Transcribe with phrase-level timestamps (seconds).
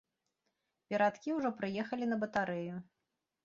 [0.93, 2.85] Перадкі ўжо прыехалі на батарэю.